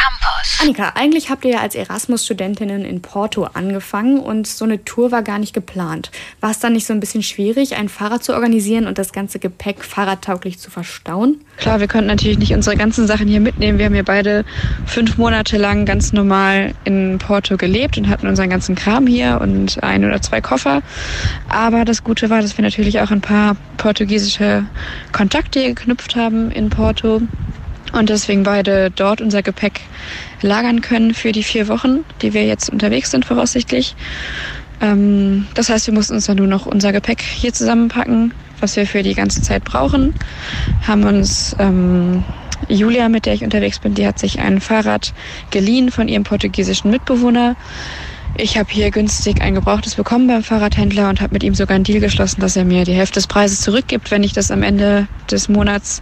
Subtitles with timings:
[0.00, 0.60] Campus.
[0.60, 5.22] Annika, eigentlich habt ihr ja als Erasmus-Studentinnen in Porto angefangen und so eine Tour war
[5.22, 6.10] gar nicht geplant.
[6.40, 9.38] War es dann nicht so ein bisschen schwierig, ein Fahrrad zu organisieren und das ganze
[9.38, 11.40] Gepäck fahrradtauglich zu verstauen?
[11.58, 13.78] Klar, wir konnten natürlich nicht unsere ganzen Sachen hier mitnehmen.
[13.78, 14.44] Wir haben hier beide
[14.86, 19.82] fünf Monate lang ganz normal in Porto gelebt und hatten unseren ganzen Kram hier und
[19.82, 20.82] ein oder zwei Koffer.
[21.48, 24.64] Aber das Gute war, dass wir natürlich auch ein paar portugiesische
[25.12, 27.22] Kontakte geknüpft haben in Porto
[27.92, 29.80] und deswegen beide dort unser Gepäck
[30.42, 33.94] lagern können für die vier Wochen, die wir jetzt unterwegs sind voraussichtlich.
[34.80, 38.86] Ähm, das heißt, wir mussten uns dann nur noch unser Gepäck hier zusammenpacken, was wir
[38.86, 40.14] für die ganze Zeit brauchen.
[40.86, 42.24] Haben uns ähm,
[42.68, 45.12] Julia, mit der ich unterwegs bin, die hat sich ein Fahrrad
[45.50, 47.56] geliehen von ihrem portugiesischen Mitbewohner.
[48.36, 51.84] Ich habe hier günstig ein gebrauchtes bekommen beim Fahrradhändler und habe mit ihm sogar einen
[51.84, 55.08] Deal geschlossen, dass er mir die Hälfte des Preises zurückgibt, wenn ich das am Ende
[55.30, 56.00] des Monats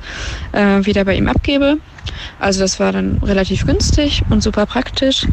[0.53, 1.79] äh, wieder bei ihm abgebe.
[2.39, 5.27] Also das war dann relativ günstig und super praktisch.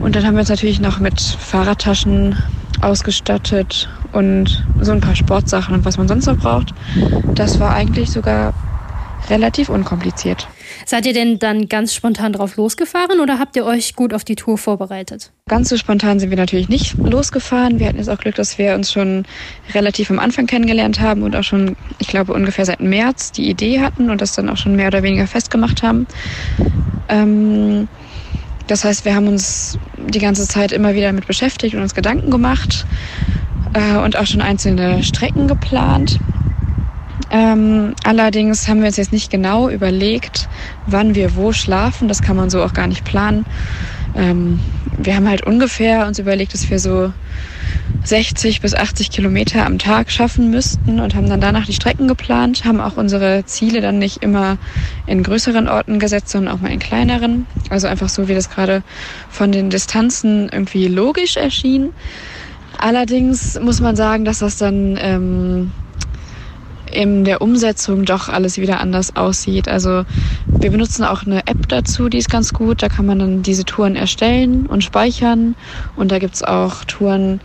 [0.00, 2.36] Und dann haben wir uns natürlich noch mit Fahrradtaschen
[2.80, 6.74] ausgestattet und so ein paar Sportsachen und was man sonst noch braucht.
[7.34, 8.54] Das war eigentlich sogar
[9.28, 10.48] relativ unkompliziert.
[10.84, 14.36] Seid ihr denn dann ganz spontan drauf losgefahren oder habt ihr euch gut auf die
[14.36, 15.32] Tour vorbereitet?
[15.48, 17.78] Ganz so spontan sind wir natürlich nicht losgefahren.
[17.78, 19.24] Wir hatten jetzt auch Glück, dass wir uns schon
[19.74, 23.80] relativ am Anfang kennengelernt haben und auch schon, ich glaube, ungefähr seit März die Idee
[23.80, 26.06] hatten und das dann auch schon mehr oder weniger festgemacht haben.
[27.08, 27.88] Ähm,
[28.66, 32.30] das heißt, wir haben uns die ganze Zeit immer wieder damit beschäftigt und uns Gedanken
[32.30, 32.84] gemacht
[33.74, 36.18] äh, und auch schon einzelne Strecken geplant.
[37.36, 40.48] Ähm, allerdings haben wir uns jetzt nicht genau überlegt,
[40.86, 42.08] wann wir wo schlafen.
[42.08, 43.44] Das kann man so auch gar nicht planen.
[44.14, 44.58] Ähm,
[44.96, 47.12] wir haben halt ungefähr uns überlegt, dass wir so
[48.04, 52.64] 60 bis 80 Kilometer am Tag schaffen müssten und haben dann danach die Strecken geplant,
[52.64, 54.56] haben auch unsere Ziele dann nicht immer
[55.06, 57.44] in größeren Orten gesetzt, sondern auch mal in kleineren.
[57.68, 58.82] Also einfach so, wie das gerade
[59.28, 61.90] von den Distanzen irgendwie logisch erschien.
[62.78, 65.72] Allerdings muss man sagen, dass das dann ähm,
[66.96, 69.68] in der Umsetzung doch alles wieder anders aussieht.
[69.68, 70.04] Also
[70.46, 72.82] wir benutzen auch eine App dazu, die ist ganz gut.
[72.82, 75.54] Da kann man dann diese Touren erstellen und speichern.
[75.94, 77.40] Und da gibt's auch Touren,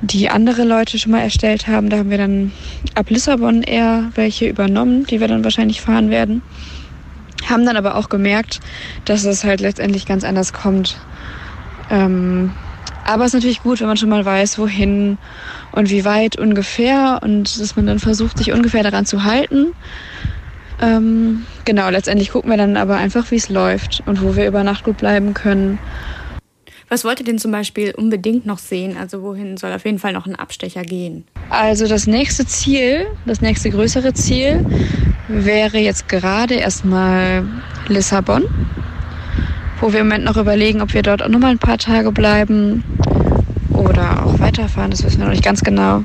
[0.00, 1.90] die andere Leute schon mal erstellt haben.
[1.90, 2.52] Da haben wir dann
[2.94, 6.42] ab Lissabon eher welche übernommen, die wir dann wahrscheinlich fahren werden.
[7.48, 8.60] Haben dann aber auch gemerkt,
[9.04, 10.98] dass es halt letztendlich ganz anders kommt.
[11.90, 12.52] Ähm,
[13.08, 15.16] aber es ist natürlich gut, wenn man schon mal weiß, wohin
[15.72, 19.68] und wie weit ungefähr und dass man dann versucht, sich ungefähr daran zu halten.
[20.82, 24.62] Ähm, genau, letztendlich gucken wir dann aber einfach, wie es läuft und wo wir über
[24.62, 25.78] Nacht gut bleiben können.
[26.90, 28.98] Was wollt ihr denn zum Beispiel unbedingt noch sehen?
[28.98, 31.24] Also wohin soll auf jeden Fall noch ein Abstecher gehen?
[31.48, 34.66] Also das nächste Ziel, das nächste größere Ziel
[35.28, 37.46] wäre jetzt gerade erstmal
[37.88, 38.44] Lissabon
[39.80, 42.84] wo wir im Moment noch überlegen, ob wir dort auch nochmal ein paar Tage bleiben
[43.72, 44.90] oder auch weiterfahren.
[44.90, 46.02] Das wissen wir noch nicht ganz genau.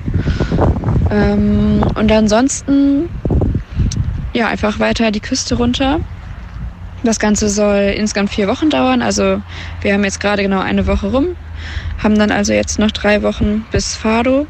[1.09, 3.09] Ähm, und ansonsten,
[4.33, 5.99] ja, einfach weiter die Küste runter.
[7.03, 9.01] Das Ganze soll insgesamt vier Wochen dauern.
[9.01, 9.41] Also
[9.81, 11.35] wir haben jetzt gerade genau eine Woche rum,
[12.01, 14.47] haben dann also jetzt noch drei Wochen bis Fado,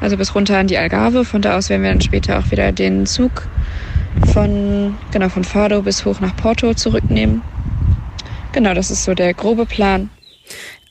[0.00, 1.24] also bis runter an die Algarve.
[1.24, 3.46] Von da aus werden wir dann später auch wieder den Zug
[4.32, 7.42] von, genau, von Fado bis hoch nach Porto zurücknehmen.
[8.52, 10.10] Genau, das ist so der grobe Plan.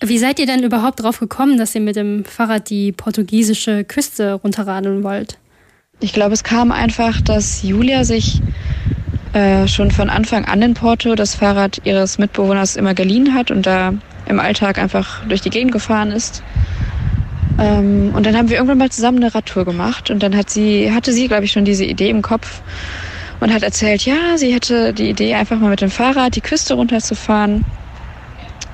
[0.02, 4.34] Wie seid ihr denn überhaupt darauf gekommen, dass ihr mit dem Fahrrad die portugiesische Küste
[4.34, 5.38] runterradeln wollt?
[6.00, 8.42] Ich glaube, es kam einfach, dass Julia sich
[9.34, 13.66] äh, schon von Anfang an in Porto das Fahrrad ihres Mitbewohners immer geliehen hat und
[13.66, 13.94] da
[14.28, 16.42] im Alltag einfach durch die Gegend gefahren ist.
[17.59, 20.94] Ähm, und dann haben wir irgendwann mal zusammen eine Radtour gemacht und dann hat sie,
[20.94, 22.62] hatte sie, glaube ich, schon diese Idee im Kopf,
[23.39, 26.73] und hat erzählt, ja, sie hätte die Idee, einfach mal mit dem Fahrrad die Küste
[26.73, 27.66] runterzufahren.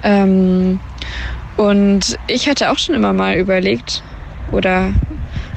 [0.03, 0.79] Ähm,
[1.57, 4.03] und ich hatte auch schon immer mal überlegt
[4.51, 4.93] oder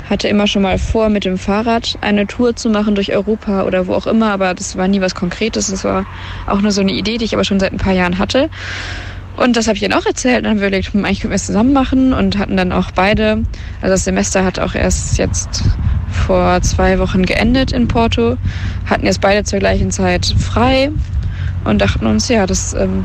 [0.09, 3.87] hatte immer schon mal vor, mit dem Fahrrad eine Tour zu machen durch Europa oder
[3.87, 5.71] wo auch immer, aber das war nie was Konkretes.
[5.71, 6.07] Das war
[6.47, 8.49] auch nur so eine Idee, die ich aber schon seit ein paar Jahren hatte.
[9.37, 10.45] Und das habe ich ihnen auch erzählt.
[10.45, 12.91] Dann haben wir überlegt, hm, eigentlich können wir es zusammen machen und hatten dann auch
[12.91, 13.45] beide.
[13.81, 15.63] Also das Semester hat auch erst jetzt
[16.11, 18.37] vor zwei Wochen geendet in Porto,
[18.87, 20.91] hatten jetzt beide zur gleichen Zeit frei
[21.65, 23.05] und dachten uns, ja, das ähm,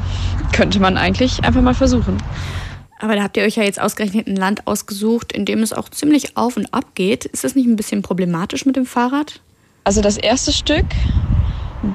[0.52, 2.18] könnte man eigentlich einfach mal versuchen.
[3.00, 5.90] Aber da habt ihr euch ja jetzt ausgerechnet ein Land ausgesucht, in dem es auch
[5.90, 7.26] ziemlich auf und ab geht.
[7.26, 9.42] Ist das nicht ein bisschen problematisch mit dem Fahrrad?
[9.84, 10.86] Also das erste Stück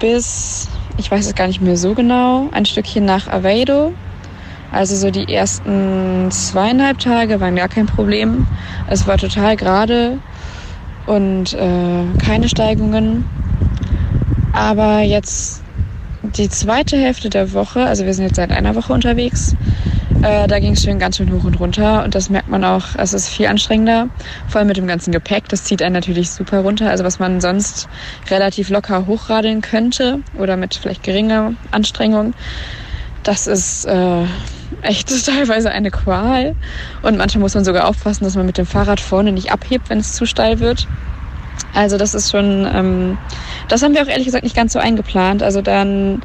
[0.00, 0.68] bis,
[0.98, 3.94] ich weiß es gar nicht mehr so genau, ein Stückchen nach Aveiro
[4.70, 8.46] also so die ersten zweieinhalb Tage waren gar kein Problem.
[8.86, 10.18] Es war total gerade
[11.08, 13.24] und äh, keine Steigungen.
[14.52, 15.62] Aber jetzt
[16.22, 19.56] die zweite Hälfte der Woche, also wir sind jetzt seit einer Woche unterwegs,
[20.22, 22.04] äh, da ging es schön ganz schön hoch und runter.
[22.04, 24.08] Und das merkt man auch, es ist viel anstrengender,
[24.48, 27.40] vor allem mit dem ganzen Gepäck, das zieht einen natürlich super runter, also was man
[27.40, 27.88] sonst
[28.30, 32.34] relativ locker hochradeln könnte oder mit vielleicht geringer Anstrengung,
[33.22, 34.24] das ist äh,
[34.82, 36.54] echt teilweise eine Qual
[37.02, 39.98] und manchmal muss man sogar aufpassen, dass man mit dem Fahrrad vorne nicht abhebt, wenn
[39.98, 40.86] es zu steil wird.
[41.74, 43.18] Also das ist schon, ähm,
[43.68, 45.42] das haben wir auch ehrlich gesagt nicht ganz so eingeplant.
[45.42, 46.22] Also dann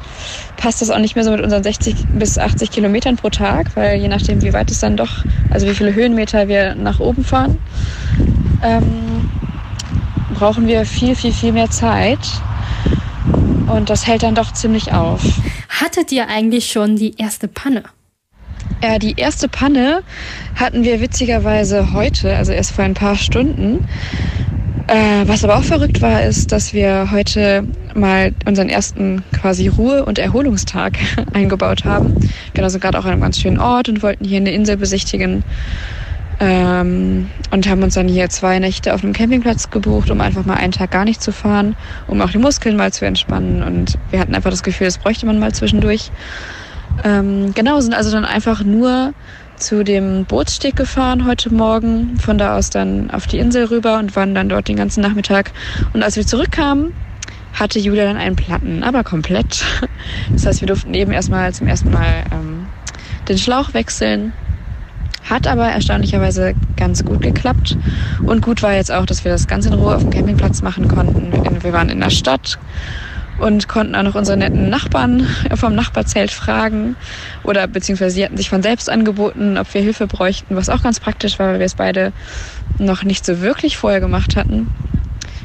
[0.56, 4.00] passt das auch nicht mehr so mit unseren 60 bis 80 Kilometern pro Tag, weil
[4.00, 7.58] je nachdem, wie weit es dann doch, also wie viele Höhenmeter wir nach oben fahren,
[8.62, 9.30] ähm,
[10.34, 12.18] brauchen wir viel, viel, viel mehr Zeit.
[13.66, 15.22] Und das hält dann doch ziemlich auf.
[15.68, 17.82] Hattet ihr eigentlich schon die erste Panne?
[18.82, 20.02] Ja, die erste Panne
[20.56, 23.86] hatten wir witzigerweise heute, also erst vor ein paar Stunden.
[24.86, 30.04] Äh, was aber auch verrückt war, ist, dass wir heute mal unseren ersten quasi Ruhe-
[30.04, 30.98] und Erholungstag
[31.32, 32.14] eingebaut haben.
[32.52, 35.42] Genau, sind gerade auch an einem ganz schönen Ort und wollten hier eine Insel besichtigen.
[36.40, 40.54] Ähm, und haben uns dann hier zwei Nächte auf einem Campingplatz gebucht, um einfach mal
[40.54, 41.76] einen Tag gar nicht zu fahren,
[42.08, 43.62] um auch die Muskeln mal zu entspannen.
[43.62, 46.10] Und wir hatten einfach das Gefühl, das bräuchte man mal zwischendurch.
[47.02, 49.14] Ähm, genau, sind also dann einfach nur
[49.56, 54.14] zu dem Bootssteg gefahren heute Morgen, von da aus dann auf die Insel rüber und
[54.16, 55.52] waren dann dort den ganzen Nachmittag.
[55.92, 56.92] Und als wir zurückkamen,
[57.54, 59.64] hatte Julia dann einen Platten, aber komplett.
[60.32, 62.66] Das heißt, wir durften eben erstmal zum ersten Mal ähm,
[63.28, 64.32] den Schlauch wechseln.
[65.28, 67.78] Hat aber erstaunlicherweise ganz gut geklappt.
[68.22, 70.88] Und gut war jetzt auch, dass wir das Ganze in Ruhe auf dem Campingplatz machen
[70.88, 71.32] konnten.
[71.62, 72.58] Wir waren in der Stadt
[73.38, 76.96] und konnten auch noch unsere netten Nachbarn vom Nachbarzelt fragen
[77.42, 81.00] oder beziehungsweise sie hatten sich von selbst angeboten, ob wir Hilfe bräuchten, was auch ganz
[81.00, 82.12] praktisch war, weil wir es beide
[82.78, 84.68] noch nicht so wirklich vorher gemacht hatten.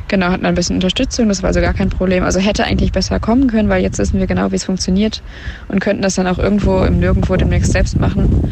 [0.08, 2.24] Genau, hatten ein bisschen Unterstützung, das war also gar kein Problem.
[2.24, 5.22] Also hätte eigentlich besser kommen können, weil jetzt wissen wir genau, wie es funktioniert
[5.68, 8.52] und könnten das dann auch irgendwo im Nirgendwo demnächst selbst machen.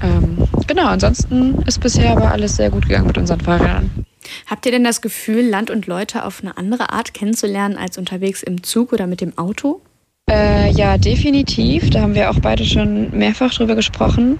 [0.00, 4.05] Ähm, genau, ansonsten ist bisher aber alles sehr gut gegangen mit unseren Fahrrädern.
[4.46, 8.42] Habt ihr denn das Gefühl, Land und Leute auf eine andere Art kennenzulernen als unterwegs
[8.42, 9.80] im Zug oder mit dem Auto?
[10.28, 11.90] Äh, ja, definitiv.
[11.90, 14.38] Da haben wir auch beide schon mehrfach drüber gesprochen.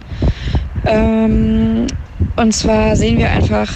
[0.84, 1.86] Ähm,
[2.36, 3.72] und zwar sehen wir einfach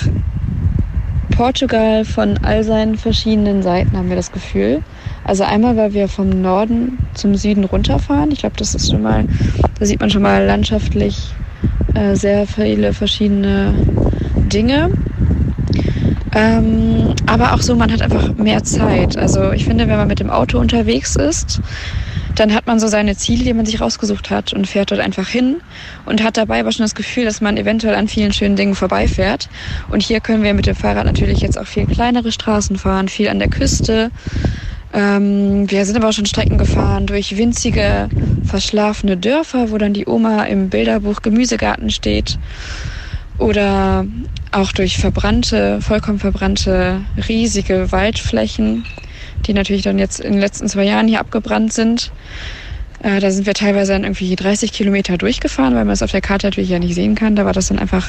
[1.30, 4.82] Portugal von all seinen verschiedenen Seiten, haben wir das Gefühl.
[5.24, 8.30] Also einmal, weil wir vom Norden zum Süden runterfahren.
[8.30, 9.24] Ich glaube, das ist schon mal,
[9.78, 11.32] da sieht man schon mal landschaftlich
[11.94, 13.74] äh, sehr viele verschiedene
[14.52, 14.90] Dinge.
[16.34, 19.16] Ähm, aber auch so, man hat einfach mehr Zeit.
[19.16, 21.60] Also ich finde, wenn man mit dem Auto unterwegs ist,
[22.36, 25.28] dann hat man so seine Ziele, die man sich rausgesucht hat und fährt dort einfach
[25.28, 25.56] hin
[26.06, 29.48] und hat dabei aber schon das Gefühl, dass man eventuell an vielen schönen Dingen vorbeifährt.
[29.90, 33.28] Und hier können wir mit dem Fahrrad natürlich jetzt auch viel kleinere Straßen fahren, viel
[33.28, 34.10] an der Küste.
[34.92, 38.08] Ähm, wir sind aber auch schon Strecken gefahren durch winzige,
[38.44, 42.38] verschlafene Dörfer, wo dann die Oma im Bilderbuch Gemüsegarten steht.
[43.40, 44.06] Oder
[44.52, 48.84] auch durch verbrannte, vollkommen verbrannte, riesige Waldflächen,
[49.46, 52.12] die natürlich dann jetzt in den letzten zwei Jahren hier abgebrannt sind.
[53.02, 56.20] Äh, da sind wir teilweise dann irgendwie 30 Kilometer durchgefahren, weil man es auf der
[56.20, 57.34] Karte natürlich ja nicht sehen kann.
[57.34, 58.06] Da war das dann einfach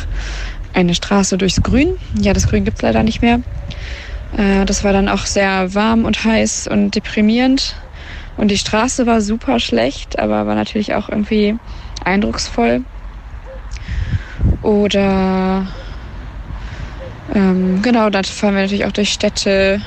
[0.73, 1.87] eine Straße durchs Grün.
[2.19, 3.39] Ja, das Grün gibt's leider nicht mehr.
[4.37, 7.75] Äh, das war dann auch sehr warm und heiß und deprimierend.
[8.35, 11.55] Und die Straße war super schlecht, aber war natürlich auch irgendwie
[12.03, 12.81] eindrucksvoll.
[14.61, 15.67] Oder
[17.33, 19.81] ähm, genau, dann fahren wir natürlich auch durch Städte.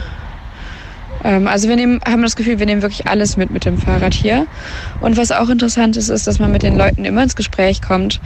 [1.22, 4.14] Ähm, also wir nehmen, haben das Gefühl, wir nehmen wirklich alles mit mit dem Fahrrad
[4.14, 4.46] hier.
[5.00, 8.20] Und was auch interessant ist, ist, dass man mit den Leuten immer ins Gespräch kommt,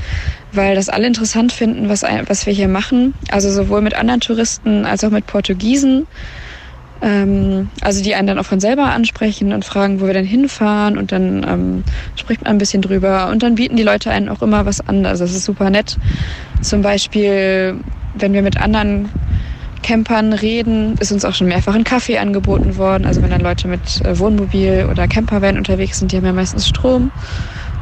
[0.53, 3.15] weil das alle interessant finden, was, was wir hier machen.
[3.31, 6.07] Also sowohl mit anderen Touristen als auch mit Portugiesen.
[7.01, 10.99] Ähm, also die einen dann auch von selber ansprechen und fragen, wo wir denn hinfahren
[10.99, 11.85] und dann ähm,
[12.17, 15.07] spricht man ein bisschen drüber und dann bieten die Leute einen auch immer was an.
[15.07, 15.97] Also das ist super nett.
[16.61, 17.77] Zum Beispiel,
[18.15, 19.09] wenn wir mit anderen
[19.83, 23.07] Campern reden, ist uns auch schon mehrfach ein Kaffee angeboten worden.
[23.07, 26.67] Also wenn dann Leute mit äh, Wohnmobil oder Campervan unterwegs sind, die haben ja meistens
[26.67, 27.11] Strom.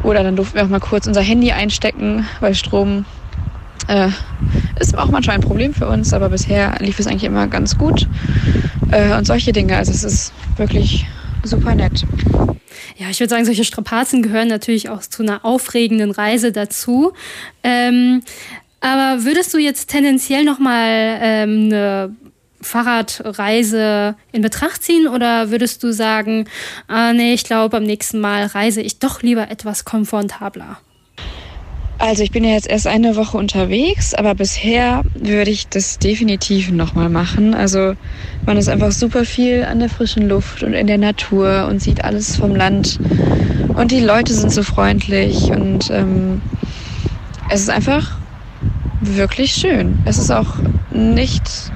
[0.03, 3.07] Oder dann durften wir auch mal kurz unser Handy einstecken, weil Strom
[3.89, 4.09] äh,
[4.79, 8.07] ist auch manchmal ein Problem für uns, aber bisher lief es eigentlich immer ganz gut.
[8.91, 11.07] Äh, und solche Dinge, also es ist wirklich
[11.45, 12.05] super nett.
[12.97, 17.13] Ja, ich würde sagen, solche Strapazen gehören natürlich auch zu einer aufregenden Reise dazu.
[17.63, 18.23] Ähm,
[18.81, 22.17] aber würdest du jetzt tendenziell nochmal ähm, eine
[22.61, 26.49] Fahrradreise in Betracht ziehen oder würdest du sagen,
[26.89, 30.79] ah, nee, ich glaube, beim nächsten Mal reise ich doch lieber etwas komfortabler?
[31.99, 36.71] Also ich bin ja jetzt erst eine Woche unterwegs, aber bisher würde ich das definitiv
[36.71, 37.55] nochmal machen.
[37.55, 37.95] Also
[38.45, 42.05] man ist einfach super viel an der frischen Luft und in der Natur und sieht
[42.05, 42.99] alles vom Land.
[43.75, 46.43] Und die Leute sind so freundlich und ähm,
[47.51, 48.19] es ist einfach
[49.01, 49.99] wirklich schön.
[50.05, 50.57] Es ist auch
[50.91, 51.73] nicht,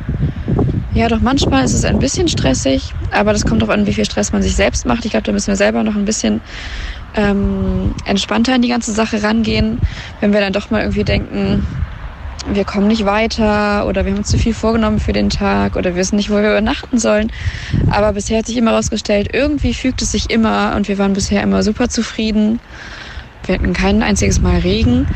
[0.95, 4.05] ja doch manchmal ist es ein bisschen stressig, aber das kommt darauf an, wie viel
[4.05, 5.05] Stress man sich selbst macht.
[5.05, 6.41] Ich glaube, da müssen wir selber noch ein bisschen
[7.15, 9.79] ähm, entspannter in die ganze Sache rangehen,
[10.21, 11.67] wenn wir dann doch mal irgendwie denken,
[12.49, 15.91] wir kommen nicht weiter oder wir haben uns zu viel vorgenommen für den Tag oder
[15.91, 17.31] wir wissen nicht, wo wir übernachten sollen.
[17.91, 21.43] Aber bisher hat sich immer herausgestellt, irgendwie fügt es sich immer und wir waren bisher
[21.43, 22.61] immer super zufrieden.
[23.45, 25.07] Wir hatten kein einziges Mal Regen,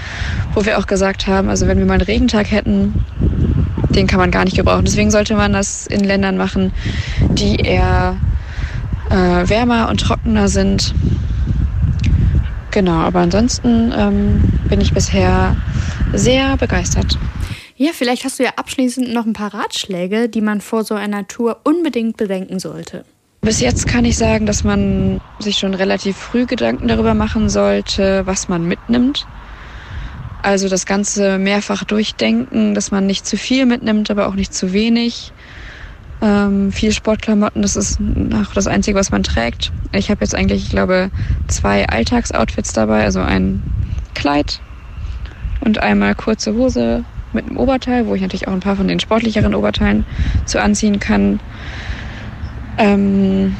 [0.55, 3.05] wo wir auch gesagt haben, also wenn wir mal einen Regentag hätten,
[3.91, 4.85] den kann man gar nicht gebrauchen.
[4.85, 6.73] Deswegen sollte man das in Ländern machen,
[7.21, 8.17] die eher
[9.11, 10.95] äh, wärmer und trockener sind
[12.75, 15.57] Genau, aber ansonsten ähm, bin ich bisher
[16.12, 17.16] sehr begeistert.
[17.76, 21.28] Ja, vielleicht hast du ja abschließend noch ein paar Ratschläge, die man vor so einer
[21.28, 23.04] Tour unbedingt bedenken sollte.
[23.43, 28.26] Bis jetzt kann ich sagen, dass man sich schon relativ früh Gedanken darüber machen sollte,
[28.26, 29.25] was man mitnimmt.
[30.43, 34.73] Also das Ganze mehrfach durchdenken, dass man nicht zu viel mitnimmt, aber auch nicht zu
[34.73, 35.33] wenig.
[36.25, 38.00] Ähm, viel Sportklamotten, das ist
[38.33, 39.73] auch das Einzige, was man trägt.
[39.93, 41.11] Ich habe jetzt eigentlich, ich glaube,
[41.49, 43.62] zwei Alltagsoutfits dabei, also ein
[44.14, 44.61] Kleid
[45.61, 47.04] und einmal kurze Hose
[47.35, 50.07] mit einem Oberteil, wo ich natürlich auch ein paar von den sportlicheren Oberteilen
[50.47, 51.40] zu anziehen kann.
[52.78, 53.54] Ähm,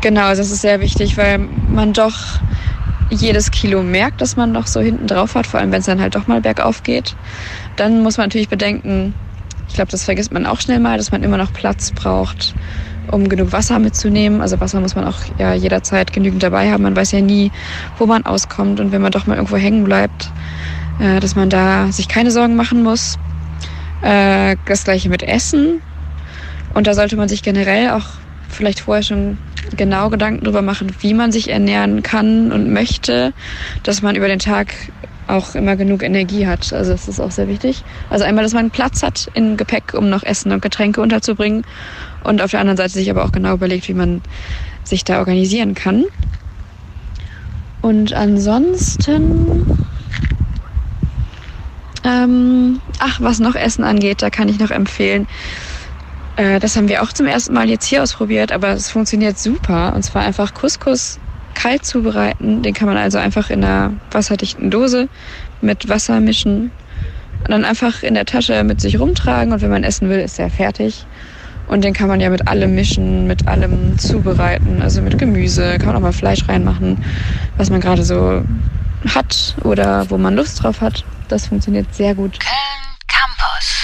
[0.00, 2.40] genau, also das ist sehr wichtig, weil man doch
[3.10, 6.00] jedes Kilo merkt, dass man noch so hinten drauf hat, vor allem wenn es dann
[6.00, 7.16] halt doch mal bergauf geht.
[7.76, 9.12] Dann muss man natürlich bedenken,
[9.68, 12.54] ich glaube, das vergisst man auch schnell mal, dass man immer noch Platz braucht,
[13.10, 14.40] um genug Wasser mitzunehmen.
[14.40, 16.82] Also Wasser muss man auch ja jederzeit genügend dabei haben.
[16.82, 17.52] Man weiß ja nie,
[17.98, 20.30] wo man auskommt und wenn man doch mal irgendwo hängen bleibt,
[20.98, 23.18] äh, dass man da sich keine Sorgen machen muss.
[24.02, 25.80] Äh, das gleiche mit Essen.
[26.74, 28.06] Und da sollte man sich generell auch
[28.48, 29.38] vielleicht vorher schon
[29.76, 33.32] genau Gedanken darüber machen, wie man sich ernähren kann und möchte,
[33.82, 34.74] dass man über den Tag
[35.28, 36.72] auch immer genug Energie hat.
[36.72, 37.84] Also das ist auch sehr wichtig.
[38.10, 41.64] Also einmal, dass man Platz hat im Gepäck, um noch Essen und Getränke unterzubringen.
[42.24, 44.22] Und auf der anderen Seite sich aber auch genau überlegt, wie man
[44.84, 46.04] sich da organisieren kann.
[47.82, 49.78] Und ansonsten,
[52.04, 55.26] ähm, ach, was noch Essen angeht, da kann ich noch empfehlen.
[56.36, 59.92] Äh, das haben wir auch zum ersten Mal jetzt hier ausprobiert, aber es funktioniert super.
[59.94, 61.20] Und zwar einfach Couscous
[61.58, 62.62] kalt zubereiten.
[62.62, 65.08] Den kann man also einfach in einer wasserdichten Dose
[65.60, 66.70] mit Wasser mischen
[67.40, 69.52] und dann einfach in der Tasche mit sich rumtragen.
[69.52, 71.04] Und wenn man essen will, ist er fertig.
[71.66, 74.80] Und den kann man ja mit allem mischen, mit allem zubereiten.
[74.80, 77.04] Also mit Gemüse, kann man auch mal Fleisch reinmachen,
[77.56, 78.42] was man gerade so
[79.12, 81.04] hat oder wo man Lust drauf hat.
[81.26, 82.38] Das funktioniert sehr gut.
[82.40, 83.77] Köln Campus.